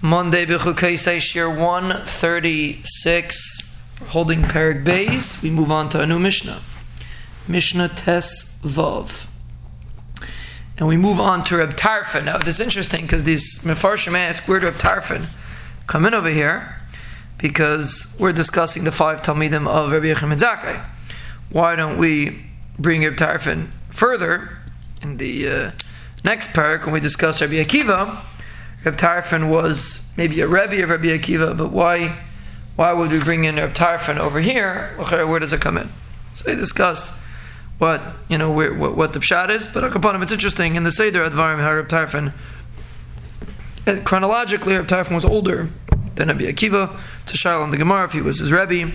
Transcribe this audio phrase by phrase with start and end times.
[0.00, 5.42] Monday B'chukaisei Shir 136, holding Perik Beis.
[5.42, 6.60] We move on to a new Mishnah.
[7.48, 9.26] Mishnah Tes Vav.
[10.78, 12.26] And we move on to Reb Tarfon.
[12.26, 15.26] Now, this is interesting because these Mefarshim ask, where did Reb Tarfon
[15.88, 16.76] come in over here?
[17.36, 20.88] Because we're discussing the five Talmidim of Rabbi Yochanan ben Zakkai.
[21.50, 22.44] Why don't we
[22.78, 24.50] bring Reb Tarfon further
[25.02, 25.72] in the uh,
[26.24, 28.37] next parak when we discuss Rabbi Akiva?
[28.84, 32.16] Reb Tarfon was maybe a Rebbe of Rabbi Akiva, but why
[32.76, 34.94] why would we bring in Reb Tarfon over here?
[34.98, 35.88] Where does it come in?
[36.34, 37.20] So they discuss
[37.78, 40.92] what you know where, what, what, the pshat is, but him it's interesting in the
[40.92, 42.32] Seder Advarim how Reb Tarfon
[43.86, 45.68] uh, chronologically Reb Tarfon was older
[46.14, 48.92] than Rabbi Akiva to Shaul the Gemara if he was his Rebbe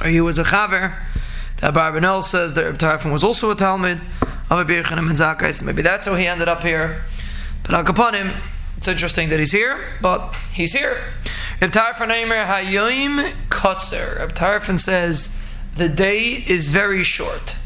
[0.00, 0.96] or he was a Chaver.
[1.58, 5.54] The Abarbanel says that Reb Tarfon was also a Talmud of Rabbi Yochanan ben Zakkai,
[5.54, 7.02] so maybe that's how he ended up here.
[7.64, 8.34] But Al Kapanim,
[8.78, 10.98] it's interesting that he's here, but he's here.
[11.60, 14.20] Reb Tarfon Eimer Hayoim Kotzer.
[14.20, 15.36] Reb Tarfon says
[15.74, 17.56] the day is very short.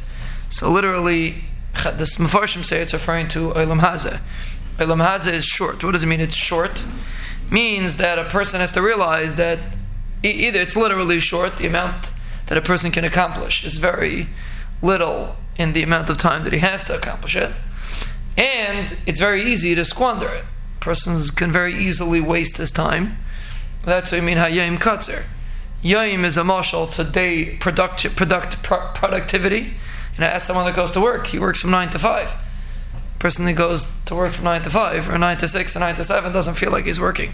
[0.49, 4.21] So literally, the Mefarshim say it's referring to Olam Hazeh.
[4.79, 5.85] Olam Hazeh is short.
[5.85, 6.21] What does it mean?
[6.21, 6.83] It's short.
[7.51, 9.59] Means that a person has to realize that
[10.23, 12.13] either it's literally short, the amount
[12.47, 14.29] that a person can accomplish is very
[14.81, 17.53] little in the amount of time that he has to accomplish it,
[18.39, 20.45] and it's very easy to squander it
[20.83, 23.17] persons can very easily waste his time.
[23.85, 25.25] That's what I mean hayim katzer.
[25.81, 29.61] Yom is a marshal to day product, product, pro, productivity.
[30.15, 32.35] You know, ask someone that goes to work, he works from nine to five.
[33.19, 35.95] Person that goes to work from nine to five or nine to six or nine
[35.95, 37.33] to seven doesn't feel like he's working.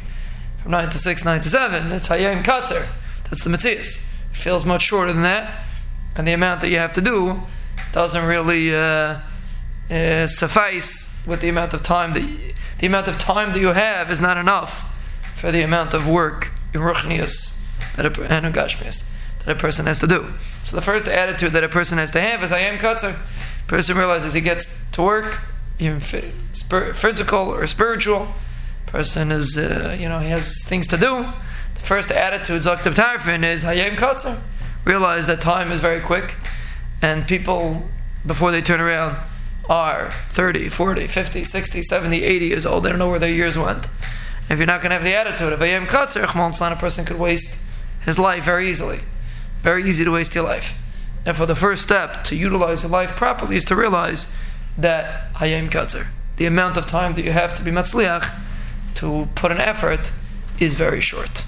[0.63, 2.87] From nine to six, nine to seven, it's hayim katzer.
[3.25, 4.15] That's the mitzvahs.
[4.31, 5.65] It feels much shorter than that,
[6.17, 7.41] and the amount that you have to do
[7.93, 9.21] doesn't really uh,
[9.91, 12.23] uh, suffice with the amount of time that.
[12.23, 14.95] You, the amount of time that you have is not enough
[15.35, 17.65] for the amount of work in ruchnius
[17.97, 19.09] that a, and gashmias
[19.45, 20.27] that a person has to do.
[20.63, 23.17] So the first attitude that a person has to have is I am katzer.
[23.67, 25.41] Person realizes he gets to work,
[25.79, 28.29] even physical or spiritual.
[28.87, 31.27] Person is, uh, you know, he has things to do.
[31.75, 34.41] The first attitude, Zaktav Tarfon, is Hayem Katzer.
[34.85, 36.37] Realize that time is very quick,
[37.03, 37.87] and people,
[38.25, 39.19] before they turn around,
[39.69, 42.83] are 30, 40, 50, 60, 70, 80 years old.
[42.83, 43.89] They don't know where their years went.
[44.49, 46.25] If you're not going to have the attitude of Ayam Katzer,
[46.73, 47.65] a person could waste
[48.03, 49.01] his life very easily.
[49.59, 50.81] Very easy to waste your life.
[51.27, 54.35] And for the first step to utilize your life properly is to realize
[54.79, 58.35] that Hayim Katzer, the amount of time that you have to be Matzliach,
[58.95, 60.13] to put an effort,
[60.59, 61.45] is very short.